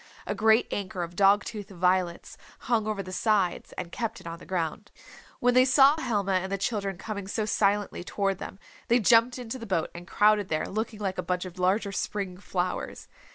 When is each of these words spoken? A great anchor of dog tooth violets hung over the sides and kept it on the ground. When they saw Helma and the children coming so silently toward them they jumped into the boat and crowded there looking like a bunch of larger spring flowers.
A 0.25 0.33
great 0.33 0.67
anchor 0.73 1.03
of 1.03 1.15
dog 1.15 1.43
tooth 1.45 1.69
violets 1.69 2.35
hung 2.61 2.87
over 2.87 3.03
the 3.03 3.11
sides 3.11 3.71
and 3.73 3.91
kept 3.91 4.19
it 4.19 4.25
on 4.25 4.39
the 4.39 4.47
ground. 4.47 4.89
When 5.39 5.53
they 5.53 5.63
saw 5.63 5.95
Helma 6.01 6.31
and 6.31 6.51
the 6.51 6.57
children 6.57 6.97
coming 6.97 7.27
so 7.27 7.45
silently 7.45 8.03
toward 8.03 8.39
them 8.39 8.57
they 8.87 8.99
jumped 8.99 9.37
into 9.37 9.59
the 9.59 9.67
boat 9.67 9.91
and 9.93 10.07
crowded 10.07 10.47
there 10.49 10.65
looking 10.65 10.97
like 11.01 11.19
a 11.19 11.21
bunch 11.21 11.45
of 11.45 11.59
larger 11.59 11.91
spring 11.91 12.37
flowers. 12.37 13.07